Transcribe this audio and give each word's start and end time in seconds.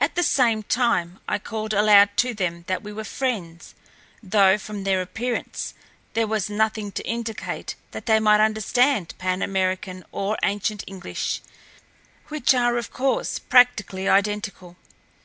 At 0.00 0.16
the 0.16 0.24
same 0.24 0.64
time 0.64 1.20
I 1.28 1.38
called 1.38 1.72
aloud 1.72 2.16
to 2.16 2.34
them 2.34 2.64
that 2.66 2.82
we 2.82 2.92
were 2.92 3.04
friends, 3.04 3.76
though, 4.20 4.58
from 4.58 4.82
their 4.82 5.00
appearance, 5.00 5.72
there 6.14 6.26
was 6.26 6.50
nothing 6.50 6.90
to 6.90 7.06
indicate 7.06 7.76
that 7.92 8.06
they 8.06 8.18
might 8.18 8.40
understand 8.40 9.14
Pan 9.18 9.40
American, 9.40 10.04
or 10.10 10.36
ancient 10.42 10.82
English, 10.88 11.42
which 12.26 12.56
are 12.56 12.76
of 12.76 12.92
course 12.92 13.38
practically 13.38 14.08
identical. 14.08 14.76